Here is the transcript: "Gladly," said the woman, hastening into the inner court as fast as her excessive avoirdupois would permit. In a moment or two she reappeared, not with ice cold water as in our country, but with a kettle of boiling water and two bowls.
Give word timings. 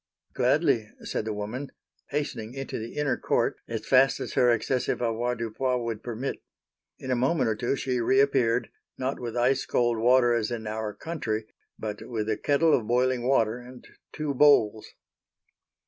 "Gladly," 0.33 0.89
said 1.03 1.25
the 1.25 1.31
woman, 1.33 1.69
hastening 2.09 2.55
into 2.55 2.79
the 2.79 2.95
inner 2.95 3.17
court 3.17 3.57
as 3.67 3.85
fast 3.85 4.19
as 4.19 4.33
her 4.33 4.49
excessive 4.49 4.99
avoirdupois 4.99 5.77
would 5.77 6.01
permit. 6.01 6.41
In 6.97 7.11
a 7.11 7.15
moment 7.15 7.49
or 7.51 7.55
two 7.55 7.75
she 7.75 7.99
reappeared, 7.99 8.71
not 8.97 9.19
with 9.19 9.37
ice 9.37 9.67
cold 9.67 9.99
water 9.99 10.33
as 10.33 10.49
in 10.49 10.65
our 10.65 10.95
country, 10.95 11.45
but 11.77 12.01
with 12.01 12.27
a 12.31 12.35
kettle 12.37 12.73
of 12.73 12.87
boiling 12.87 13.27
water 13.27 13.59
and 13.59 13.87
two 14.11 14.33
bowls. 14.33 14.87